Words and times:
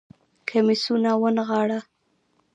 کميسونه 0.49 1.11
ونغاړه 1.21 1.79